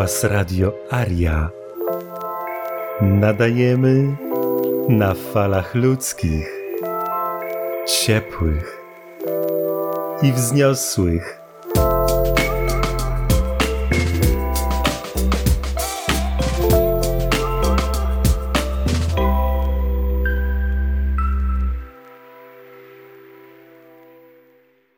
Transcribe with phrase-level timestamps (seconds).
[0.00, 1.50] Was Radio Aria.
[3.00, 4.16] Nadajemy
[4.88, 6.48] na falach ludzkich,
[7.86, 8.82] ciepłych
[10.22, 11.40] i wzniosłych.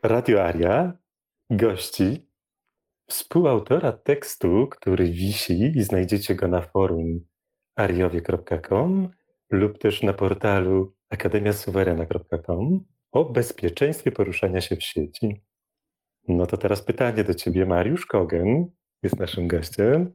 [0.02, 0.92] Radio Aria
[1.50, 2.31] gości
[3.12, 7.20] współautora tekstu, który wisi i znajdziecie go na forum
[7.76, 9.08] ariowie.com
[9.50, 15.42] lub też na portalu akademiasuwerena.com o bezpieczeństwie poruszania się w sieci.
[16.28, 18.70] No to teraz pytanie do ciebie, Mariusz Kogen
[19.02, 20.14] jest naszym gościem.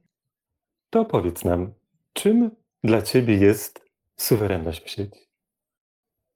[0.90, 1.74] To powiedz nam,
[2.14, 2.52] czym
[2.84, 3.86] dla ciebie jest
[4.16, 5.27] suwerenność w sieci?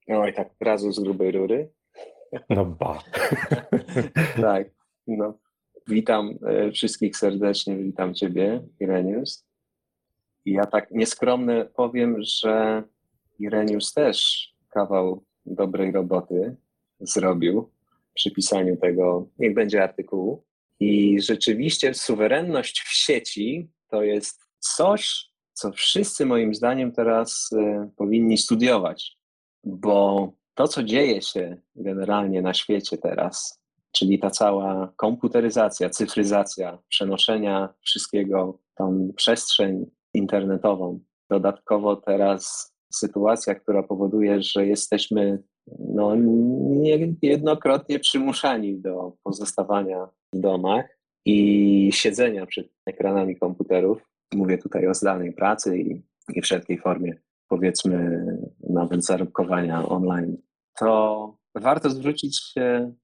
[0.08, 1.74] No i tak razu z grubej rury.
[2.50, 3.04] No ba.
[4.42, 4.70] tak,
[5.08, 5.41] no.
[5.88, 9.46] Witam e, wszystkich serdecznie, witam Ciebie, Irenius.
[10.46, 12.84] I ja tak nieskromny powiem, że
[13.40, 16.56] Irenius też kawał dobrej roboty
[17.00, 17.70] zrobił
[18.14, 20.44] przy pisaniu tego, niech będzie artykułu.
[20.80, 28.38] I rzeczywiście suwerenność w sieci to jest coś, co wszyscy moim zdaniem teraz y, powinni
[28.38, 29.18] studiować,
[29.64, 33.61] bo to, co dzieje się generalnie na świecie teraz,
[33.92, 41.00] czyli ta cała komputeryzacja, cyfryzacja, przenoszenia wszystkiego tą przestrzeń internetową.
[41.30, 45.44] Dodatkowo teraz sytuacja, która powoduje, że jesteśmy
[45.80, 46.16] no,
[47.22, 54.10] niejednokrotnie przymuszani do pozostawania w domach i siedzenia przed ekranami komputerów.
[54.34, 56.02] Mówię tutaj o zdalnej pracy i,
[56.34, 57.16] i wszelkiej formie,
[57.48, 58.26] powiedzmy,
[58.70, 60.38] nawet zarobkowania online.
[60.80, 62.54] To warto zwrócić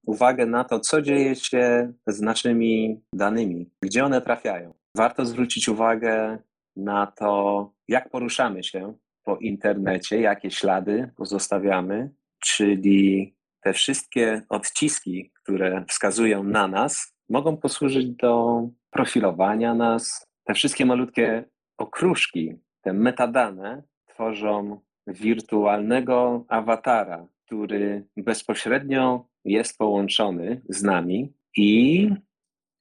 [0.05, 4.73] uwagę na to, co dzieje się z naszymi danymi, gdzie one trafiają.
[4.97, 6.37] Warto zwrócić uwagę
[6.75, 8.93] na to, jak poruszamy się
[9.23, 12.09] po internecie, jakie ślady pozostawiamy,
[12.39, 20.25] czyli te wszystkie odciski, które wskazują na nas, mogą posłużyć do profilowania nas.
[20.43, 21.43] Te wszystkie malutkie
[21.77, 32.09] okruszki, te metadane tworzą wirtualnego awatara, który bezpośrednio jest połączony z nami i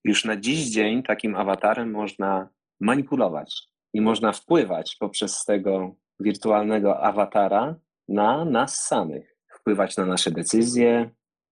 [0.05, 2.49] już na dziś dzień takim awatarem można
[2.81, 7.77] manipulować i można wpływać poprzez tego wirtualnego awatara
[8.09, 11.11] na nas samych, wpływać na nasze decyzje,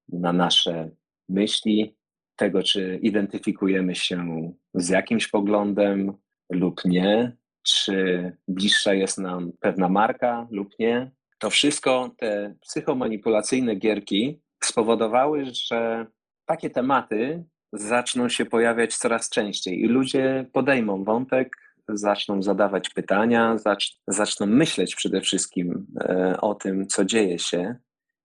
[0.09, 0.91] na nasze
[1.29, 1.97] myśli,
[2.37, 6.13] tego, czy identyfikujemy się z jakimś poglądem
[6.51, 11.11] lub nie, czy bliższa jest nam pewna marka lub nie.
[11.45, 16.07] To wszystko, te psychomanipulacyjne gierki spowodowały, że
[16.47, 21.57] takie tematy zaczną się pojawiać coraz częściej i ludzie podejmą wątek,
[21.89, 27.77] zaczną zadawać pytania, zacz, zaczną myśleć przede wszystkim e, o tym, co dzieje się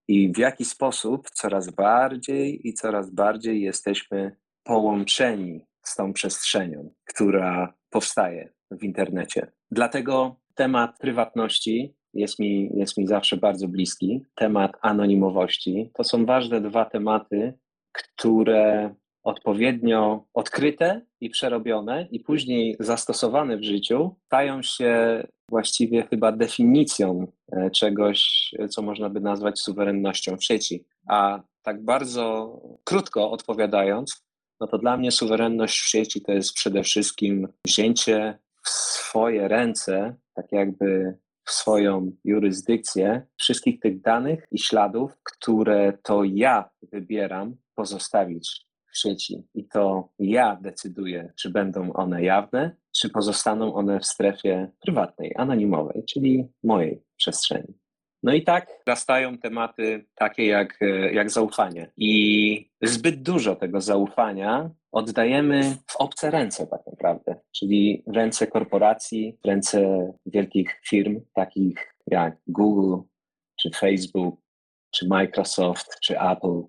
[0.08, 7.74] i w jaki sposób coraz bardziej i coraz bardziej jesteśmy połączeni z tą przestrzenią, która
[7.90, 9.52] powstaje w internecie.
[9.70, 14.24] Dlatego temat prywatności jest mi, jest mi zawsze bardzo bliski.
[14.34, 17.58] Temat anonimowości to są ważne dwa tematy,
[17.92, 27.26] które odpowiednio odkryte i przerobione, i później zastosowane w życiu, stają się właściwie chyba definicją
[27.52, 30.84] e, czegoś, co można by nazwać suwerennością w sieci.
[31.08, 32.52] A tak bardzo
[32.84, 34.24] krótko odpowiadając,
[34.60, 40.14] no to dla mnie suwerenność w sieci to jest przede wszystkim wzięcie w swoje ręce,
[40.34, 41.18] tak jakby
[41.50, 49.44] w swoją jurysdykcję wszystkich tych danych i śladów, które to ja wybieram pozostawić w sieci.
[49.54, 56.04] I to ja decyduję, czy będą one jawne, czy pozostaną one w strefie prywatnej, anonimowej,
[56.04, 57.74] czyli mojej przestrzeni.
[58.22, 60.78] No i tak rastają tematy takie jak,
[61.12, 61.92] jak zaufanie.
[61.96, 70.12] I zbyt dużo tego zaufania oddajemy w obce ręce, tak naprawdę, czyli ręce korporacji, ręce
[70.26, 72.96] wielkich firm, takich jak Google,
[73.60, 74.40] czy Facebook,
[74.90, 76.62] czy Microsoft, czy Apple.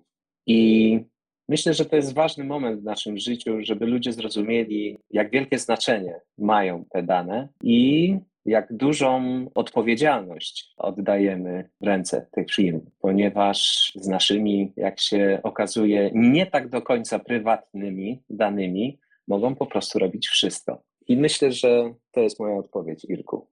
[0.46, 1.00] I
[1.48, 6.20] myślę, że to jest ważny moment w naszym życiu, żeby ludzie zrozumieli, jak wielkie znaczenie
[6.38, 9.22] mają te dane i jak dużą
[9.54, 16.82] odpowiedzialność oddajemy w ręce tych firm, ponieważ z naszymi, jak się okazuje, nie tak do
[16.82, 18.98] końca prywatnymi danymi
[19.28, 20.82] mogą po prostu robić wszystko.
[21.08, 23.46] I myślę, że to jest moja odpowiedź, Irku.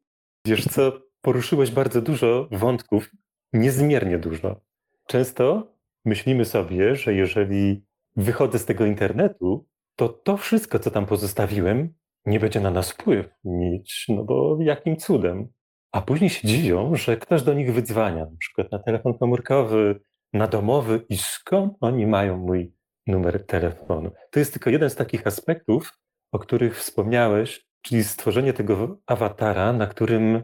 [0.46, 3.10] Wiesz co, poruszyłeś bardzo dużo wątków,
[3.52, 4.60] niezmiernie dużo.
[5.06, 5.72] Często
[6.04, 7.82] myślimy sobie, że jeżeli
[8.16, 9.66] wychodzę z tego internetu,
[9.96, 11.94] to to wszystko, co tam pozostawiłem,
[12.26, 15.48] nie będzie na nas wpływ mieć, no bo jakim cudem?
[15.92, 20.00] A później się dziwią, że ktoś do nich wydzwania, na przykład na telefon komórkowy,
[20.32, 22.74] na domowy i skąd oni mają mój
[23.06, 24.10] numer telefonu.
[24.30, 25.92] To jest tylko jeden z takich aspektów,
[26.32, 30.42] o których wspomniałeś, czyli stworzenie tego awatara, na którym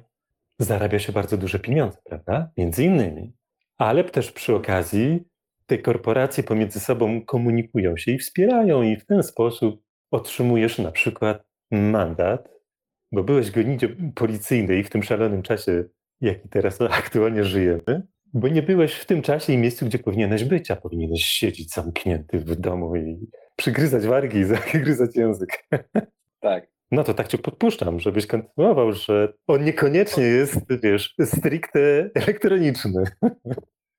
[0.58, 2.50] zarabia się bardzo duże pieniądze, prawda?
[2.56, 3.37] Między innymi.
[3.78, 5.25] Ale też przy okazji
[5.67, 11.45] te korporacje pomiędzy sobą komunikują się i wspierają, i w ten sposób otrzymujesz na przykład
[11.70, 12.48] mandat,
[13.12, 15.84] bo byłeś gonicie policyjnej w tym szalonym czasie,
[16.20, 20.70] jaki teraz aktualnie żyjemy, bo nie byłeś w tym czasie i miejscu, gdzie powinieneś być,
[20.70, 25.68] a powinieneś siedzieć zamknięty w domu i przygryzać wargi i zagryzać język.
[26.40, 26.66] Tak.
[26.90, 33.04] No to tak cię podpuszczam, żebyś kontynuował, że on niekoniecznie jest, wiesz, stricte elektroniczny.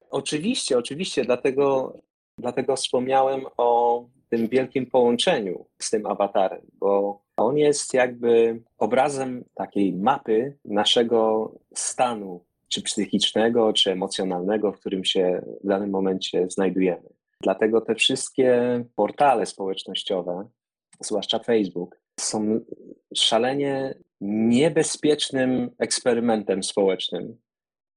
[0.09, 1.97] Oczywiście, oczywiście, dlatego,
[2.37, 9.93] dlatego wspomniałem o tym wielkim połączeniu z tym awatarem, bo on jest jakby obrazem takiej
[9.93, 17.09] mapy naszego stanu, czy psychicznego, czy emocjonalnego, w którym się w danym momencie znajdujemy.
[17.41, 20.47] Dlatego te wszystkie portale społecznościowe,
[20.99, 22.59] zwłaszcza Facebook, są
[23.15, 27.37] szalenie niebezpiecznym eksperymentem społecznym.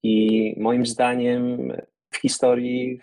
[0.03, 1.73] I moim zdaniem
[2.11, 3.01] w historii,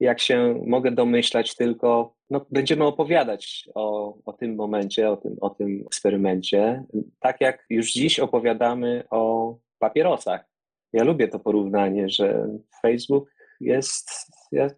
[0.00, 5.50] jak się mogę domyślać, tylko no, będziemy opowiadać o, o tym momencie, o tym, o
[5.50, 6.84] tym eksperymencie,
[7.20, 10.44] tak jak już dziś opowiadamy o papierosach.
[10.92, 12.48] Ja lubię to porównanie, że
[12.82, 14.10] Facebook jest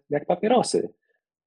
[0.09, 0.93] jak, papierosy.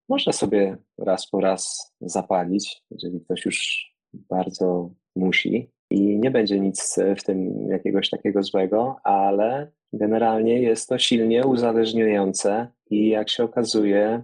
[0.09, 6.99] Można sobie raz po raz zapalić, jeżeli ktoś już bardzo musi i nie będzie nic
[7.19, 14.23] w tym jakiegoś takiego złego, ale generalnie jest to silnie uzależniające i jak się okazuje,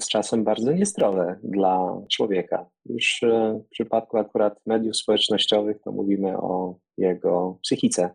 [0.00, 2.70] z czasem bardzo niezdrowe dla człowieka.
[2.86, 8.10] Już e, w przypadku akurat mediów społecznościowych to mówimy o jego psychice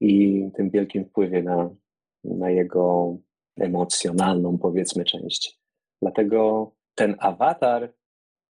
[0.00, 1.70] i tym wielkim wpływie na,
[2.24, 3.16] na jego
[3.56, 5.58] emocjonalną, powiedzmy, część.
[6.02, 7.92] Dlatego ten awatar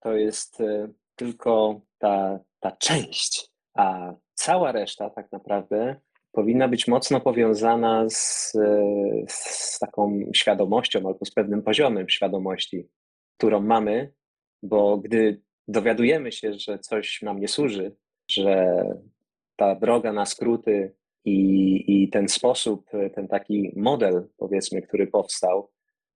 [0.01, 6.01] to jest e, tylko ta, ta część, a cała reszta tak naprawdę
[6.39, 8.53] powinna być mocno powiązana z,
[9.29, 12.89] z taką świadomością albo z pewnym poziomem świadomości,
[13.37, 14.13] którą mamy,
[14.63, 17.97] bo gdy dowiadujemy się, że coś nam nie służy,
[18.31, 18.85] że
[19.57, 20.95] ta droga na skróty
[21.25, 25.71] i, i ten sposób, ten taki model, powiedzmy, który powstał,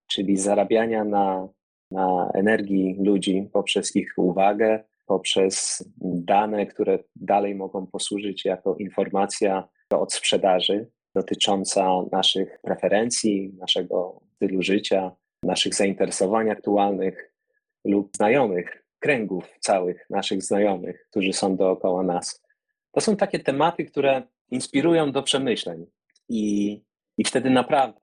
[0.06, 1.48] czyli zarabiania na,
[1.90, 9.68] na energii ludzi poprzez ich uwagę, poprzez dane, które dalej mogą posłużyć jako informacja
[10.00, 15.12] od sprzedaży dotycząca naszych preferencji, naszego stylu życia,
[15.42, 17.32] naszych zainteresowań aktualnych
[17.84, 22.42] lub znajomych, kręgów całych naszych znajomych, którzy są dookoła nas.
[22.92, 25.86] To są takie tematy, które inspirują do przemyśleń
[26.28, 26.82] i,
[27.18, 28.00] i wtedy naprawdę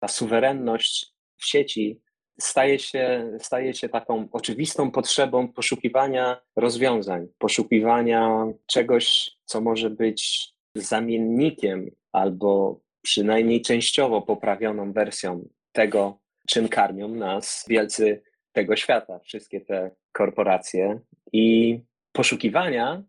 [0.00, 2.00] ta suwerenność w sieci
[2.40, 11.90] staje się, staje się taką oczywistą potrzebą poszukiwania rozwiązań, poszukiwania czegoś, co może być zamiennikiem
[12.12, 18.22] albo przynajmniej częściowo poprawioną wersją tego, czym karmią nas wielcy
[18.52, 21.00] tego świata, wszystkie te korporacje.
[21.32, 21.78] I
[22.12, 23.02] poszukiwania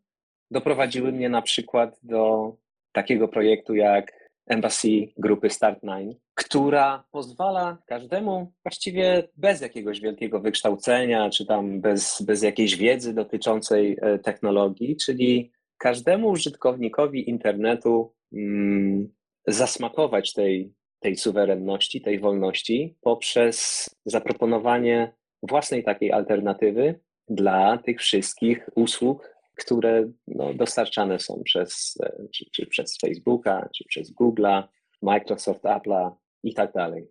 [0.51, 2.51] doprowadziły mnie na przykład do
[2.91, 11.45] takiego projektu jak Embassy grupy Start9, która pozwala każdemu właściwie bez jakiegoś wielkiego wykształcenia, czy
[11.45, 19.09] tam bez, bez jakiejś wiedzy dotyczącej e, technologii, czyli każdemu użytkownikowi internetu mm,
[19.47, 29.35] zasmakować tej, tej suwerenności, tej wolności poprzez zaproponowanie własnej takiej alternatywy dla tych wszystkich usług,
[29.57, 34.63] które no, dostarczane są przez, e, czy, czy przez Facebooka, czy przez Google'a,
[35.01, 36.11] Microsoft, Apple'a
[36.43, 37.07] i tak dalej.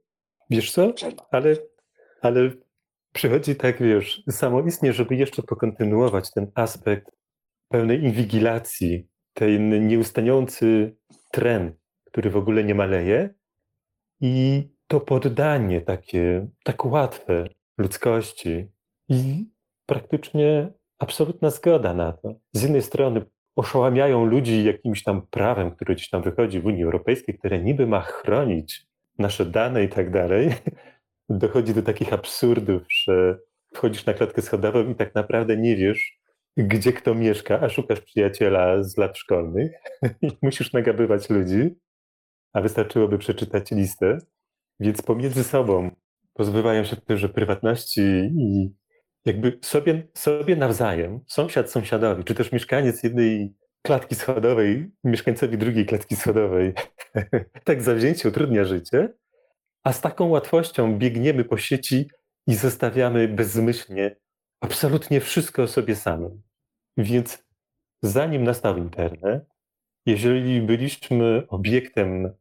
[0.50, 0.92] Wiesz co?
[1.30, 1.56] Ale,
[2.20, 2.50] ale
[3.12, 7.19] przychodzi tak, wiesz, samoistnie, żeby jeszcze pokontynuować ten aspekt
[7.70, 10.96] pełnej inwigilacji, ten nieustający
[11.32, 13.34] trend, który w ogóle nie maleje
[14.20, 17.44] i to poddanie takie, tak łatwe
[17.78, 18.68] ludzkości
[19.08, 19.46] i
[19.86, 22.34] praktycznie absolutna zgoda na to.
[22.52, 23.24] Z jednej strony
[23.56, 28.00] oszałamiają ludzi jakimś tam prawem, które gdzieś tam wychodzi w Unii Europejskiej, które niby ma
[28.00, 28.86] chronić
[29.18, 30.54] nasze dane i tak dalej.
[31.28, 33.38] Dochodzi do takich absurdów, że
[33.74, 36.19] wchodzisz na klatkę schodową i tak naprawdę nie wiesz,
[36.56, 39.72] gdzie kto mieszka, a szukasz przyjaciela z lat szkolnych
[40.22, 41.74] i musisz nagabywać ludzi,
[42.52, 44.18] a wystarczyłoby przeczytać listę.
[44.80, 45.90] Więc pomiędzy sobą
[46.34, 48.00] pozbywają się też prywatności
[48.38, 48.74] i
[49.24, 56.16] jakby sobie, sobie nawzajem, sąsiad sąsiadowi, czy też mieszkaniec jednej klatki schodowej mieszkańcowi drugiej klatki
[56.16, 56.72] schodowej
[57.64, 59.08] tak zawzięcie utrudnia życie,
[59.84, 62.10] a z taką łatwością biegniemy po sieci
[62.46, 64.16] i zostawiamy bezmyślnie
[64.60, 66.42] absolutnie wszystko o sobie samym.
[66.96, 67.44] Więc
[68.02, 69.44] zanim nastał internet,
[70.06, 72.34] jeżeli byliśmy obiektem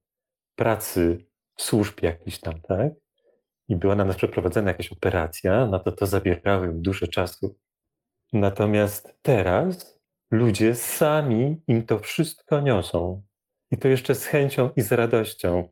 [0.56, 1.26] pracy
[1.58, 2.94] służb jakichś tam, tak,
[3.68, 7.56] i była na nas przeprowadzona jakaś operacja, no to to zabierało im dużo czasu.
[8.34, 10.00] Natomiast teraz
[10.32, 13.24] ludzie sami im to wszystko niosą.
[13.72, 15.70] I to jeszcze z chęcią i z radością.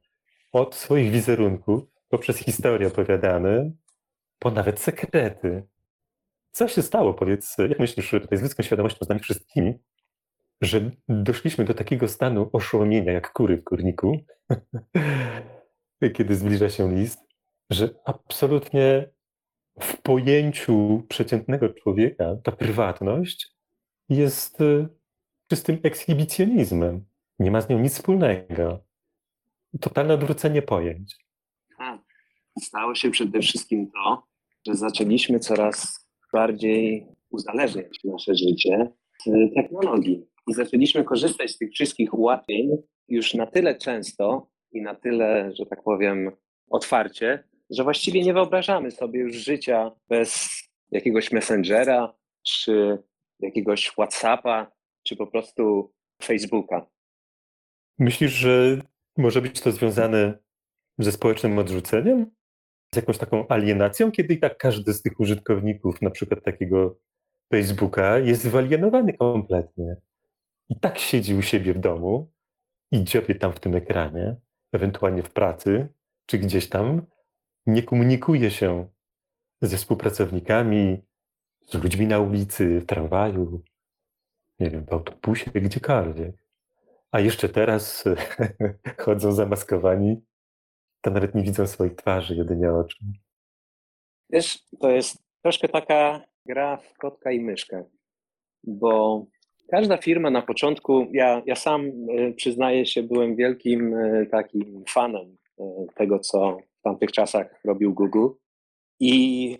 [0.51, 3.72] Od swoich wizerunków, poprzez historie opowiadane,
[4.39, 5.68] po nawet sekrety.
[6.57, 9.73] Co się stało, powiedz, jak myślisz, tutaj z ludzką świadomością, z nami wszystkimi,
[10.61, 14.17] że doszliśmy do takiego stanu oszołomienia, jak kury w kurniku,
[16.15, 17.19] kiedy zbliża się list,
[17.69, 19.09] że absolutnie
[19.79, 23.55] w pojęciu przeciętnego człowieka ta prywatność
[24.09, 24.87] jest y,
[25.47, 27.05] czystym ekshibicjonizmem.
[27.39, 28.83] Nie ma z nią nic wspólnego.
[29.81, 31.15] Totalne odwrócenie pojęć.
[31.77, 32.01] Tak.
[32.61, 34.23] Stało się przede wszystkim to,
[34.67, 36.06] że zaczęliśmy coraz
[36.38, 38.91] bardziej uzależniać nasze życie
[39.25, 40.25] z technologii.
[40.48, 42.70] I zaczęliśmy korzystać z tych wszystkich ułatwień
[43.08, 46.32] już na tyle często i na tyle, że tak powiem,
[46.70, 50.50] otwarcie, że właściwie nie wyobrażamy sobie już życia bez
[50.91, 52.13] jakiegoś Messengera,
[52.48, 52.98] czy
[53.39, 54.72] jakiegoś WhatsAppa,
[55.03, 56.86] czy po prostu Facebooka.
[58.00, 58.82] Myślisz, że
[59.17, 60.39] może być to związane
[60.98, 62.37] ze społecznym odrzuceniem?
[62.94, 66.98] Z jakąś taką alienacją, kiedy i tak każdy z tych użytkowników, na przykład takiego
[67.51, 69.96] Facebooka, jest wyalienowany kompletnie.
[70.70, 72.32] I tak siedzi u siebie w domu
[72.91, 74.36] i dziobie tam w tym ekranie,
[74.72, 75.88] ewentualnie w pracy,
[76.25, 77.01] czy gdzieś tam,
[77.65, 78.88] nie komunikuje się
[79.62, 81.01] ze współpracownikami,
[81.67, 83.63] z ludźmi na ulicy, w tramwaju,
[84.60, 86.36] nie wiem, w autobusie, gdziekolwiek.
[87.12, 88.03] A jeszcze teraz
[89.03, 90.22] chodzą zamaskowani,
[91.01, 92.98] to nawet nie widzą swoich twarzy, jedynie oczu.
[94.30, 97.84] Wiesz, to jest troszkę taka gra w kotka i myszkę,
[98.63, 99.25] bo
[99.72, 105.38] każda firma na początku, ja, ja sam y, przyznaję się, byłem wielkim y, takim fanem
[105.60, 105.63] y,
[105.96, 108.27] tego, co w tamtych czasach robił Google.
[109.00, 109.58] I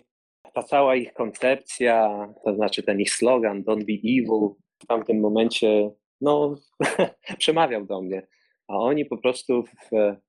[0.54, 5.90] ta cała ich koncepcja, to znaczy ten ich slogan Don't be evil, w tamtym momencie
[6.20, 6.54] no,
[7.38, 8.26] przemawiał do mnie.
[8.68, 9.64] A oni po prostu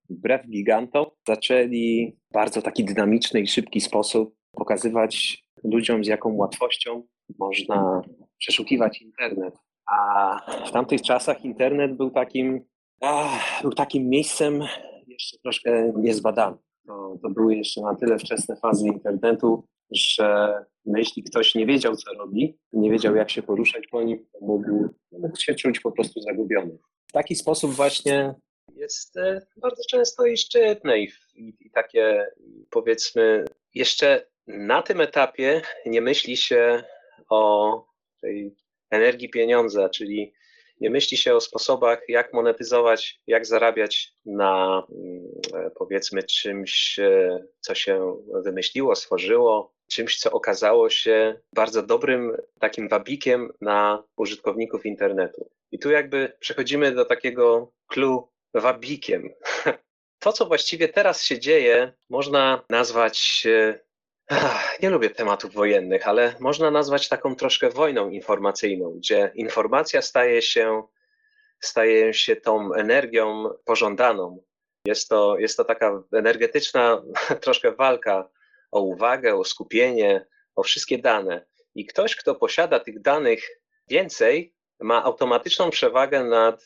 [0.10, 7.03] wbrew gigantom zaczęli w bardzo taki dynamiczny i szybki sposób pokazywać ludziom, z jaką łatwością
[7.39, 8.01] można
[8.38, 9.58] przeszukiwać internet.
[9.91, 12.65] A w tamtych czasach internet był takim,
[13.01, 14.63] ach, był takim miejscem
[15.08, 16.60] jeszcze troszkę niezbadanym.
[16.88, 20.53] To, to były jeszcze na tyle wczesne fazy internetu, że
[20.86, 24.89] jeśli ktoś nie wiedział, co robi, nie wiedział, jak się poruszać po nim, to mógł,
[25.12, 26.77] mógł się czuć po prostu zagubiony.
[27.10, 28.36] W taki sposób właśnie
[28.75, 32.28] jest e, bardzo często i szczytne i, i, i takie,
[32.70, 36.84] powiedzmy, jeszcze na tym etapie nie myśli się
[37.30, 37.86] o
[38.22, 38.56] tej
[38.89, 40.34] energii pieniądza, czyli
[40.82, 47.75] nie myśli się o sposobach, jak monetyzować, jak zarabiać na mm, powiedzmy czymś, e, co
[47.75, 55.50] się wymyśliło, stworzyło, czymś, co okazało się bardzo dobrym takim wabikiem na użytkowników internetu.
[55.71, 59.29] I tu jakby przechodzimy do takiego clue wabikiem.
[60.19, 63.79] To, co właściwie teraz się dzieje, można nazwać e,
[64.81, 70.83] nie lubię tematów wojennych, ale można nazwać taką troszkę wojną informacyjną, gdzie informacja staje się,
[71.59, 74.43] staje się tą energią pożądaną.
[74.85, 77.03] Jest to, jest to taka energetyczna
[77.41, 78.29] troszkę walka
[78.71, 81.45] o uwagę, o skupienie, o wszystkie dane.
[81.75, 83.49] I ktoś, kto posiada tych danych
[83.88, 86.65] więcej, ma automatyczną przewagę nad,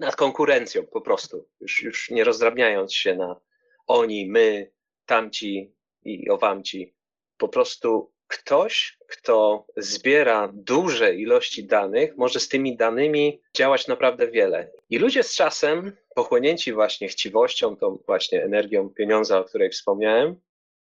[0.00, 3.40] nad konkurencją po prostu, już, już nie rozdrabniając się na
[3.86, 4.70] oni, my,
[5.06, 6.94] tamci, i owamci.
[7.36, 14.70] Po prostu ktoś, kto zbiera duże ilości danych, może z tymi danymi działać naprawdę wiele.
[14.90, 20.40] I ludzie z czasem, pochłonięci właśnie chciwością, tą właśnie energią pieniądza, o której wspomniałem,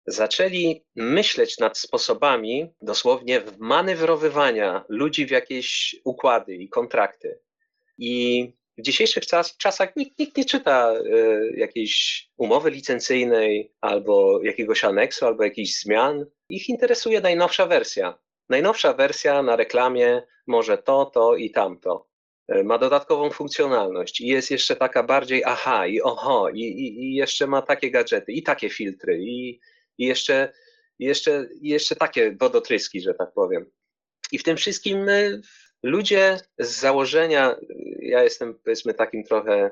[0.07, 7.41] zaczęli myśleć nad sposobami dosłownie manewrowywania ludzi w jakieś układy i kontrakty.
[7.99, 14.85] I w dzisiejszych czas, czasach nikt, nikt nie czyta y, jakiejś umowy licencyjnej, albo jakiegoś
[14.85, 16.27] aneksu, albo jakichś zmian.
[16.49, 18.19] Ich interesuje najnowsza wersja.
[18.49, 22.09] Najnowsza wersja na reklamie może to, to i tamto.
[22.55, 27.15] Y, ma dodatkową funkcjonalność i jest jeszcze taka bardziej aha i oho, i, i, i
[27.15, 29.61] jeszcze ma takie gadżety, i takie filtry, i,
[29.99, 30.53] i jeszcze
[30.99, 33.71] jeszcze, jeszcze takie wodotryski, że tak powiem.
[34.33, 35.41] I w tym wszystkim y,
[35.83, 37.57] ludzie z założenia,
[37.99, 39.71] ja jestem powiedzmy takim trochę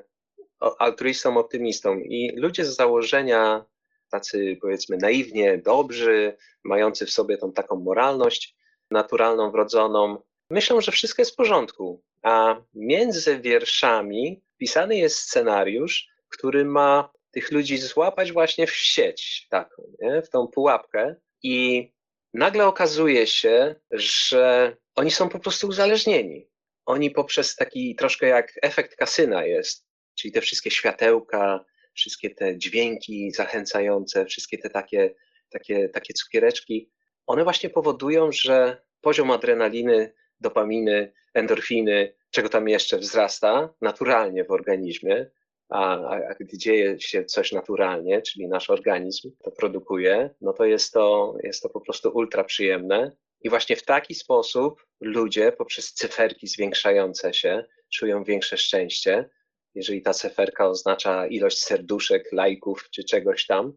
[0.78, 3.64] altruistą, optymistą i ludzie z założenia
[4.10, 8.56] tacy powiedzmy naiwnie dobrzy, mający w sobie tą taką moralność
[8.90, 12.02] naturalną, wrodzoną, myślą, że wszystko jest w porządku.
[12.22, 19.82] A między wierszami pisany jest scenariusz, który ma tych ludzi złapać właśnie w sieć taką,
[20.00, 20.22] nie?
[20.22, 21.88] w tą pułapkę i
[22.34, 26.48] nagle okazuje się, że oni są po prostu uzależnieni.
[26.86, 31.64] Oni poprzez taki troszkę jak efekt kasyna jest, czyli te wszystkie światełka,
[31.94, 35.14] wszystkie te dźwięki zachęcające, wszystkie te takie,
[35.50, 36.90] takie, takie cukiereczki,
[37.26, 45.30] one właśnie powodują, że poziom adrenaliny, dopaminy, endorfiny, czego tam jeszcze wzrasta naturalnie w organizmie,
[45.68, 50.92] a, a, gdy dzieje się coś naturalnie, czyli nasz organizm to produkuje, no to jest
[50.92, 53.16] to, jest to po prostu ultra przyjemne.
[53.40, 59.30] I właśnie w taki sposób ludzie poprzez cyferki zwiększające się czują większe szczęście.
[59.74, 63.72] Jeżeli ta cyferka oznacza ilość serduszek, lajków czy czegoś tam,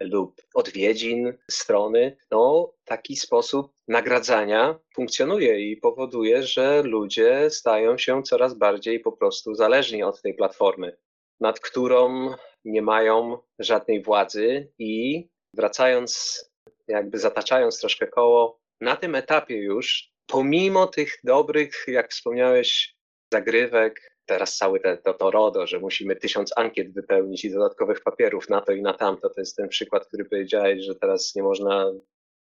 [0.00, 8.54] lub odwiedzin strony, no taki sposób nagradzania funkcjonuje i powoduje, że ludzie stają się coraz
[8.54, 10.96] bardziej po prostu zależni od tej platformy
[11.40, 12.30] nad którą
[12.64, 16.40] nie mają żadnej władzy i wracając,
[16.88, 22.94] jakby zataczając troszkę koło, na tym etapie już, pomimo tych dobrych, jak wspomniałeś,
[23.32, 28.48] zagrywek, teraz całe te, to, to RODO, że musimy tysiąc ankiet wypełnić i dodatkowych papierów
[28.48, 31.92] na to i na tamto, to jest ten przykład, który powiedziałeś, że teraz nie można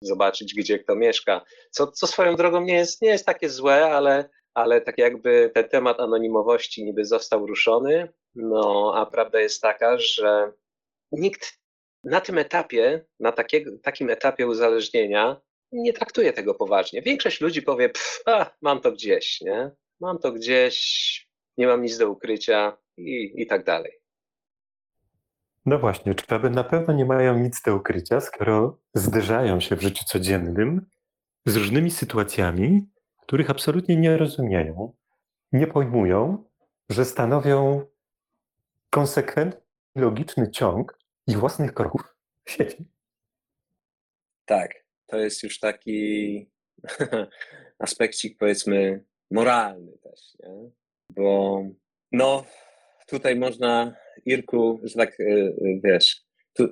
[0.02, 4.28] zobaczyć, gdzie kto mieszka, co, co swoją drogą nie jest, nie jest takie złe, ale,
[4.54, 10.52] ale tak jakby ten temat anonimowości niby został ruszony, no, a prawda jest taka, że
[11.12, 11.60] nikt
[12.04, 15.40] na tym etapie, na takiego, takim etapie uzależnienia,
[15.72, 17.02] nie traktuje tego poważnie.
[17.02, 19.70] Większość ludzi powie, pff, a, mam to gdzieś, nie?
[20.00, 23.92] Mam to gdzieś, nie mam nic do ukrycia i, i tak dalej.
[25.66, 29.82] No właśnie, czy aby na pewno nie mają nic do ukrycia, skoro zderzają się w
[29.82, 30.86] życiu codziennym
[31.46, 32.90] z różnymi sytuacjami,
[33.22, 34.92] których absolutnie nie rozumieją,
[35.52, 36.44] nie pojmują,
[36.90, 37.86] że stanowią
[38.90, 39.60] konsekwentny,
[39.94, 42.02] logiczny ciąg ich własnych kroków
[42.44, 42.84] w sieci.
[44.44, 46.50] Tak, to jest już taki
[47.78, 50.70] aspekcik powiedzmy moralny też, nie?
[51.10, 51.62] bo
[52.12, 52.44] no
[53.06, 55.54] tutaj można Irku, że tak y,
[55.84, 56.68] wiesz, tu,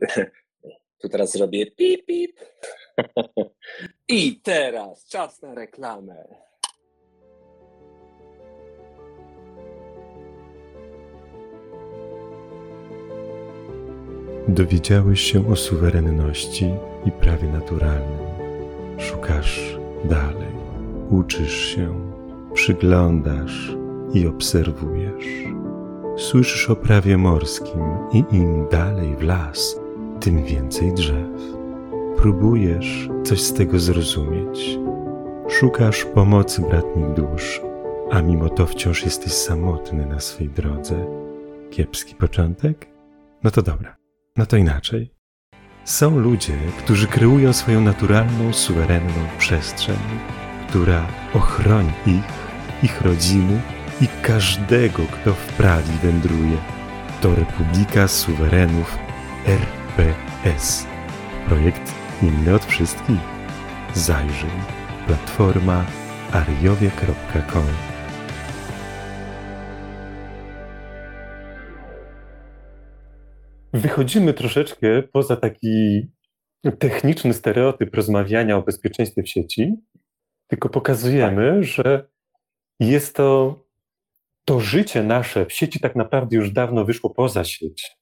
[1.01, 2.41] tu teraz zrobię pip pip
[4.09, 6.25] i teraz czas na reklamę.
[14.49, 16.71] Dowiedziałeś się o suwerenności
[17.07, 18.29] i prawie naturalnym.
[18.99, 20.55] Szukasz dalej,
[21.11, 22.13] uczysz się,
[22.55, 23.77] przyglądasz
[24.15, 25.27] i obserwujesz.
[26.17, 29.81] Słyszysz o prawie morskim i im dalej w las,
[30.21, 31.58] tym więcej drzew.
[32.23, 34.79] Próbujesz coś z tego zrozumieć.
[35.49, 37.61] Szukasz pomocy bratnich dusz,
[38.11, 41.07] a mimo to wciąż jesteś samotny na swej drodze.
[41.71, 42.89] Kiepski początek?
[43.45, 43.97] No to dobra.
[44.37, 45.15] No to inaczej.
[45.85, 49.99] Są ludzie, którzy kreują swoją naturalną, suwerenną przestrzeń,
[50.69, 52.49] która ochroni ich,
[52.83, 53.61] ich rodziny
[54.01, 56.57] i każdego, kto w prawi wędruje.
[57.23, 58.99] To Republika Suwerenów
[59.47, 60.87] RPS.
[61.49, 63.21] Projekt inny od wszystkich.
[63.95, 64.51] Zajrzyj.
[65.07, 65.87] Platforma
[66.33, 67.65] ariowie.com
[73.73, 76.07] Wychodzimy troszeczkę poza taki
[76.79, 79.75] techniczny stereotyp rozmawiania o bezpieczeństwie w sieci,
[80.47, 81.65] tylko pokazujemy, tak.
[81.65, 82.09] że
[82.81, 83.59] jest to,
[84.45, 87.97] to życie nasze w sieci tak naprawdę już dawno wyszło poza sieć.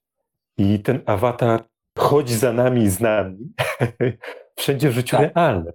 [0.59, 1.65] I ten awatar
[1.97, 3.55] chodzi za nami i z nami
[4.59, 5.35] wszędzie w życiu tak.
[5.35, 5.73] realnym.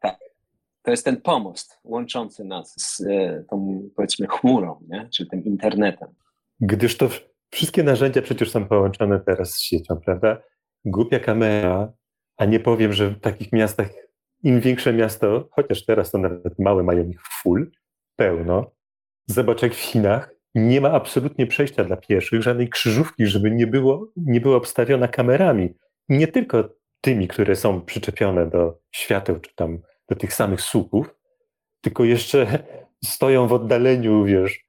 [0.00, 0.18] Tak.
[0.82, 5.08] To jest ten pomost łączący nas z e, tą, powiedzmy, chmurą, nie?
[5.14, 6.08] czy tym internetem.
[6.60, 7.08] Gdyż to
[7.50, 10.42] Wszystkie narzędzia przecież są połączone teraz z siecią, prawda?
[10.84, 11.92] Głupia kamera,
[12.36, 13.88] a nie powiem, że w takich miastach,
[14.42, 17.70] im większe miasto, chociaż teraz to nawet małe mają ich full,
[18.16, 18.70] pełno.
[19.26, 20.34] Zobacz jak w Chinach
[20.66, 25.74] nie ma absolutnie przejścia dla pieszych, żadnej krzyżówki, żeby nie było, nie była obstawiona kamerami.
[26.08, 26.68] Nie tylko
[27.00, 31.14] tymi, które są przyczepione do świateł, czy tam do tych samych słupów,
[31.80, 32.46] tylko jeszcze
[33.04, 34.68] stoją w oddaleniu, wiesz,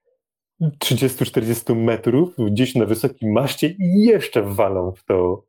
[0.62, 5.44] 30-40 metrów gdzieś na wysokim maszcie i jeszcze walą w to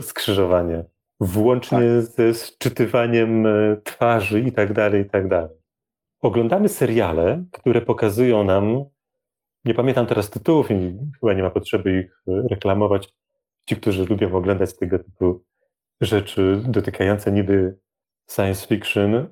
[0.00, 0.84] skrzyżowanie.
[1.20, 2.04] włącznie tak.
[2.04, 5.56] ze sczytywaniem e, twarzy i tak dalej, i tak dalej.
[6.22, 8.84] Oglądamy seriale, które pokazują nam,
[9.64, 13.14] nie pamiętam teraz tytułów i chyba nie ma potrzeby ich e, reklamować,
[13.68, 15.44] ci, którzy lubią oglądać tego typu
[16.00, 17.78] rzeczy dotykające niby
[18.30, 19.28] science fiction,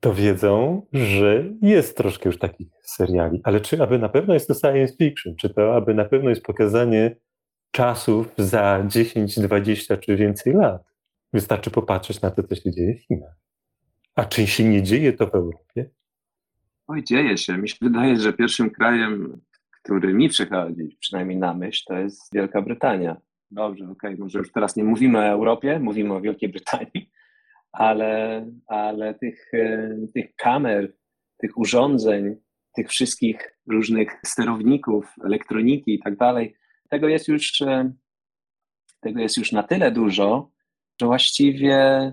[0.00, 3.40] to wiedzą, że jest troszkę już takich seriali.
[3.44, 5.36] Ale czy aby na pewno jest to science fiction?
[5.36, 7.16] Czy to aby na pewno jest pokazanie
[7.70, 10.82] czasów za 10, 20 czy więcej lat?
[11.32, 13.34] Wystarczy popatrzeć na to, co się dzieje w Chinach.
[14.14, 15.90] A czy się nie dzieje to w Europie?
[16.86, 17.58] Oj, dzieje się.
[17.58, 19.40] Mi się wydaje, że pierwszym krajem,
[19.82, 23.16] który mi przychodzi, przynajmniej na myśl, to jest Wielka Brytania.
[23.50, 24.16] Dobrze, okej, okay.
[24.16, 27.10] może już teraz nie mówimy o Europie, mówimy o Wielkiej Brytanii,
[27.72, 30.92] ale, ale tych, e, tych kamer,
[31.38, 32.36] tych urządzeń,
[32.74, 36.56] tych wszystkich różnych sterowników, elektroniki i tak dalej,
[36.88, 37.92] tego jest już, e,
[39.00, 40.50] tego jest już na tyle dużo,
[41.00, 42.12] że właściwie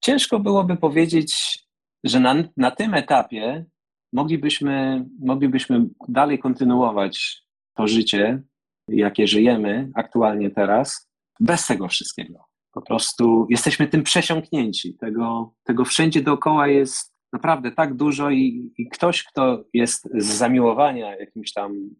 [0.00, 1.58] ciężko byłoby powiedzieć,
[2.04, 3.64] że na, na tym etapie
[4.12, 7.42] moglibyśmy, moglibyśmy dalej kontynuować
[7.74, 8.42] to życie,
[8.88, 12.44] jakie żyjemy aktualnie teraz, bez tego wszystkiego.
[12.72, 14.94] Po prostu jesteśmy tym przesiąknięci.
[14.94, 21.16] Tego, tego wszędzie dookoła jest naprawdę tak dużo i, i ktoś, kto jest z zamiłowania
[21.16, 21.90] jakimś tam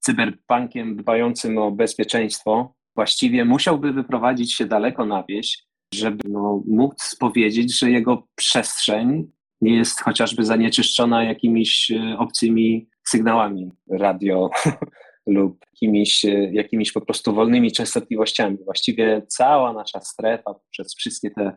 [0.00, 7.78] cyberpunkiem dbającym o bezpieczeństwo, właściwie musiałby wyprowadzić się daleko na wieś, żeby no, móc powiedzieć,
[7.78, 9.32] że jego przestrzeń
[9.64, 14.50] nie jest chociażby zanieczyszczona jakimiś e, obcymi sygnałami radio
[15.26, 18.58] lub jakimiś, e, jakimiś po prostu wolnymi częstotliwościami.
[18.64, 21.56] Właściwie cała nasza strefa przez wszystkie te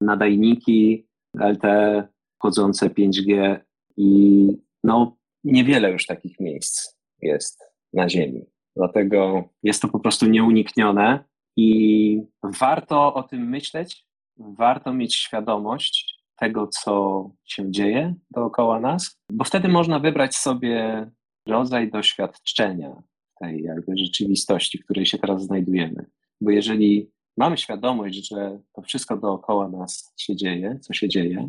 [0.00, 1.06] nadajniki
[1.40, 3.56] LTE wchodzące 5G
[3.96, 4.48] i
[4.84, 8.44] no niewiele już takich miejsc jest na Ziemi.
[8.76, 11.24] Dlatego jest to po prostu nieuniknione
[11.56, 19.44] i warto o tym myśleć, warto mieć świadomość tego, co się dzieje dookoła nas, bo
[19.44, 21.06] wtedy można wybrać sobie
[21.48, 23.02] rodzaj doświadczenia
[23.40, 26.06] tej jakby rzeczywistości, w której się teraz znajdujemy.
[26.40, 31.48] Bo jeżeli mamy świadomość, że to wszystko dookoła nas się dzieje, co się dzieje,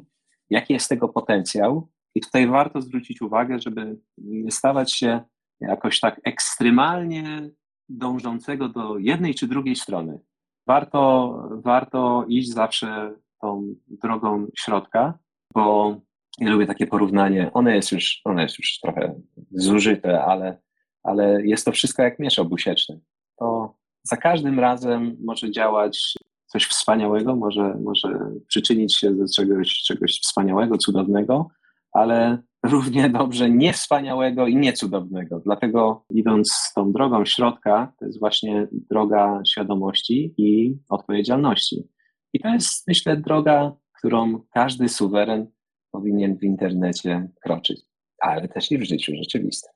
[0.50, 5.22] jaki jest tego potencjał, i tutaj warto zwrócić uwagę, żeby nie stawać się
[5.60, 7.50] jakoś tak ekstremalnie
[7.90, 10.20] dążącego do jednej czy drugiej strony.
[10.68, 15.20] Warto, warto iść zawsze tą drogą środka,
[15.54, 15.96] bo
[16.40, 17.52] ja lubię takie porównanie.
[17.54, 19.22] One jest już, one jest już trochę
[19.52, 20.62] zużyte, ale,
[21.04, 23.00] ale jest to wszystko jak miecz obusieczny.
[23.40, 30.20] To za każdym razem może działać coś wspaniałego, może, może przyczynić się do czegoś, czegoś
[30.20, 31.48] wspaniałego, cudownego,
[31.94, 35.40] ale równie dobrze niewspaniałego i niecudownego.
[35.40, 41.88] Dlatego idąc tą drogą środka, to jest właśnie droga świadomości i odpowiedzialności.
[42.34, 45.52] I to jest, myślę, droga, którą każdy suweren
[45.92, 47.82] powinien w internecie kroczyć,
[48.20, 49.72] ale też i w życiu rzeczywistym.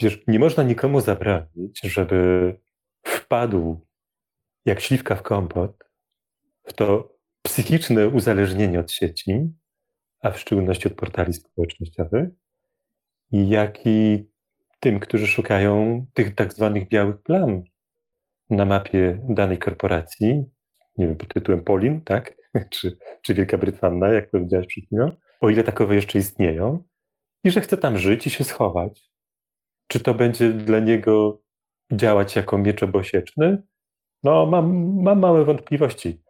[0.00, 2.54] Wiesz, nie można nikomu zabranić, żeby
[3.02, 3.86] wpadł
[4.64, 5.84] jak śliwka w kompot
[6.66, 9.52] w to psychiczne uzależnienie od sieci,
[10.20, 12.28] a w szczególności od portali społecznościowych,
[13.30, 14.28] jak i
[14.80, 17.62] tym, którzy szukają tych tak zwanych białych plam
[18.50, 20.44] na mapie danej korporacji,
[20.98, 22.36] nie wiem, pod tytułem Polin, tak?
[22.70, 26.82] czy, czy Wielka Brytania, jak powiedziałeś przed chwilą, o ile takowe jeszcze istnieją,
[27.44, 29.10] i że chce tam żyć i się schować.
[29.88, 31.42] Czy to będzie dla niego
[31.92, 33.62] działać jako miecz obosieczny?
[34.22, 36.22] No, mam, mam małe wątpliwości.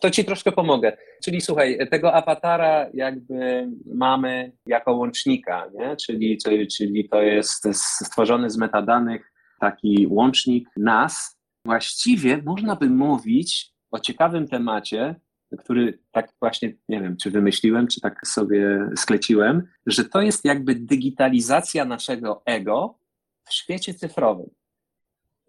[0.00, 0.96] To ci troszkę pomogę.
[1.24, 5.96] Czyli słuchaj, tego awatara jakby mamy jako łącznika, nie?
[5.96, 6.38] Czyli,
[6.76, 11.38] czyli, to jest stworzony z metadanych taki łącznik nas.
[11.64, 15.14] Właściwie można by mówić o ciekawym temacie,
[15.58, 20.74] który tak właśnie, nie wiem, czy wymyśliłem, czy tak sobie skleciłem, że to jest jakby
[20.74, 22.98] digitalizacja naszego ego
[23.44, 24.50] w świecie cyfrowym.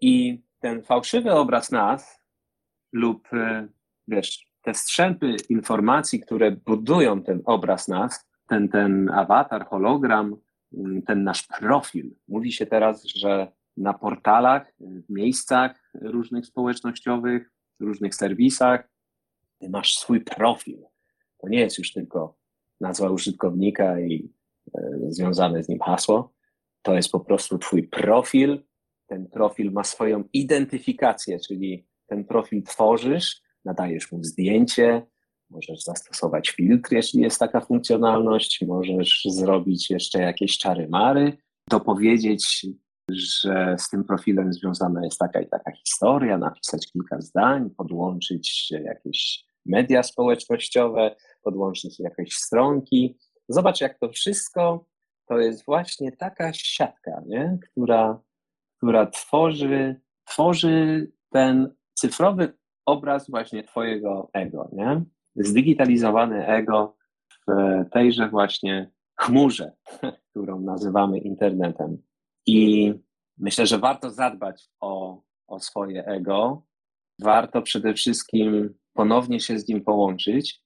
[0.00, 2.20] I ten fałszywy obraz nas
[2.92, 3.68] lub, e,
[4.08, 10.36] wiesz, te strzępy informacji, które budują ten obraz nas, ten, ten awatar, hologram,
[10.74, 12.14] mm, ten nasz profil.
[12.28, 18.88] Mówi się teraz, że na portalach, w miejscach różnych społecznościowych, różnych serwisach,
[19.68, 20.84] masz swój profil.
[21.38, 22.36] To nie jest już tylko
[22.80, 24.32] nazwa użytkownika i
[24.74, 26.34] e, związane z nim hasło.
[26.82, 28.62] To jest po prostu twój profil.
[29.06, 35.06] Ten profil ma swoją identyfikację, czyli ten profil tworzysz, nadajesz mu zdjęcie,
[35.50, 41.36] możesz zastosować filtr, jeśli jest taka funkcjonalność, możesz zrobić jeszcze jakieś czary mary,
[41.70, 42.66] dopowiedzieć
[43.10, 49.44] że z tym profilem związana jest taka i taka historia, napisać kilka zdań, podłączyć jakieś
[49.66, 53.18] media społecznościowe, podłączyć jakieś stronki.
[53.48, 54.86] Zobacz, jak to wszystko
[55.26, 57.58] to jest właśnie taka siatka, nie?
[57.70, 58.20] Która,
[58.76, 62.52] która tworzy, tworzy ten cyfrowy
[62.86, 65.04] obraz właśnie Twojego ego, nie?
[65.36, 66.96] Zdigitalizowane ego
[67.48, 67.52] w
[67.92, 68.90] tejże właśnie
[69.20, 69.72] chmurze,
[70.30, 72.02] którą nazywamy internetem.
[72.46, 72.92] I
[73.38, 76.66] myślę, że warto zadbać o, o swoje ego.
[77.20, 80.60] Warto przede wszystkim ponownie się z nim połączyć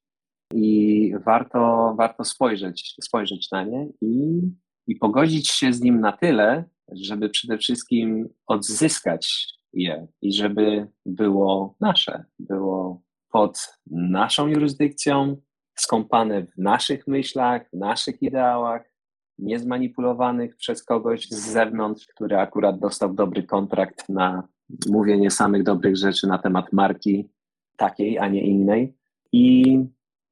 [0.55, 4.41] i warto, warto spojrzeć, spojrzeć na nie i,
[4.87, 11.77] i pogodzić się z nim na tyle, żeby przede wszystkim odzyskać je i żeby było
[11.81, 13.59] nasze, było pod
[13.91, 15.37] naszą jurysdykcją,
[15.79, 18.91] skąpane w naszych myślach, w naszych ideałach,
[19.39, 24.49] niezmanipulowanych przez kogoś z zewnątrz, który akurat dostał dobry kontrakt na
[24.89, 27.29] mówienie samych dobrych rzeczy na temat marki
[27.77, 28.95] takiej, a nie innej.
[29.33, 29.79] I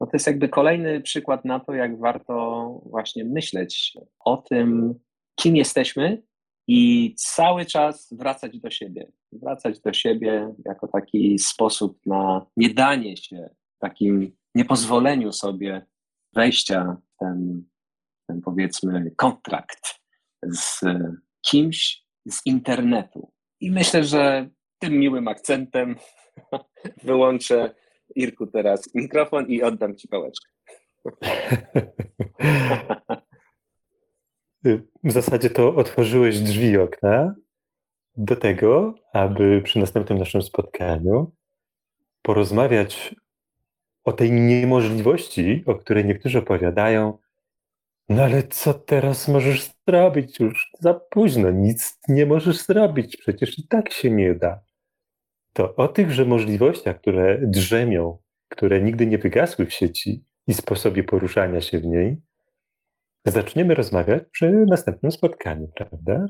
[0.01, 4.95] no to jest jakby kolejny przykład na to, jak warto właśnie myśleć o tym,
[5.35, 6.23] kim jesteśmy
[6.69, 9.13] i cały czas wracać do siebie.
[9.33, 15.87] Wracać do siebie jako taki sposób na nie danie się, takim niepozwoleniu sobie
[16.35, 17.65] wejścia w ten
[18.45, 19.95] powiedzmy kontrakt
[20.43, 20.81] z
[21.41, 23.33] kimś z internetu.
[23.61, 25.97] I myślę, że tym miłym akcentem
[27.05, 27.75] wyłączę
[28.17, 30.51] Irku teraz mikrofon i oddam Ci pałeczkę.
[35.05, 37.35] W zasadzie to otworzyłeś drzwi okna
[38.17, 41.33] do tego, aby przy następnym naszym spotkaniu
[42.23, 43.15] porozmawiać
[44.05, 47.19] o tej niemożliwości, o której niektórzy opowiadają.
[48.09, 50.41] No ale co teraz możesz zrobić?
[50.41, 54.67] Już za późno, nic nie możesz zrobić, przecież i tak się nie da
[55.57, 61.61] to o tychże możliwościach, które drzemią, które nigdy nie wygasły w sieci i sposobie poruszania
[61.61, 62.21] się w niej,
[63.27, 66.27] zaczniemy rozmawiać przy następnym spotkaniu, prawda?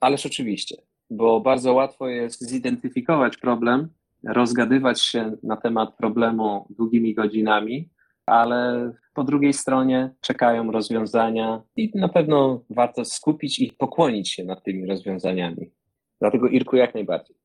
[0.00, 0.76] Ależ oczywiście,
[1.10, 3.88] bo bardzo łatwo jest zidentyfikować problem,
[4.24, 7.90] rozgadywać się na temat problemu długimi godzinami,
[8.26, 14.62] ale po drugiej stronie czekają rozwiązania i na pewno warto skupić i pokłonić się nad
[14.62, 15.70] tymi rozwiązaniami.
[16.20, 17.36] Dlatego Irku jak najbardziej.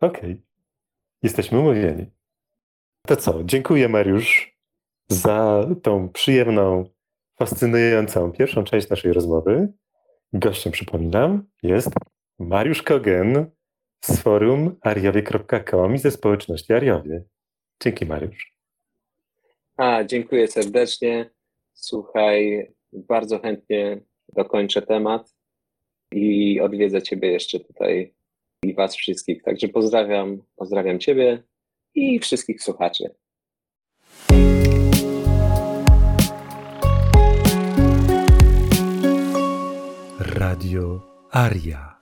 [0.00, 0.32] Okej.
[0.32, 0.42] Okay.
[1.22, 2.06] Jesteśmy umówieni.
[3.06, 3.44] To co?
[3.44, 4.58] Dziękuję, Mariusz,
[5.08, 6.84] za tą przyjemną,
[7.38, 9.72] fascynującą pierwszą część naszej rozmowy.
[10.32, 11.90] Gościem, przypominam, jest
[12.38, 13.50] Mariusz Kogen
[14.04, 17.24] z forum ariowie.com i ze społeczności Ariowie.
[17.82, 18.57] Dzięki, Mariusz.
[19.78, 21.30] A, dziękuję serdecznie.
[21.74, 24.00] Słuchaj, bardzo chętnie
[24.36, 25.34] dokończę temat
[26.12, 28.14] i odwiedzę Ciebie jeszcze tutaj
[28.62, 29.42] i Was wszystkich.
[29.42, 31.42] Także pozdrawiam, pozdrawiam Ciebie
[31.94, 33.10] i wszystkich słuchaczy.
[40.18, 41.98] Radio Aria.